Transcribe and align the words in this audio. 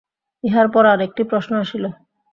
ইহার 0.43 0.67
পর 0.73 0.83
আর 0.85 0.99
একটি 1.07 1.21
প্রশ্ন 1.23 1.51
আসিল। 1.63 1.83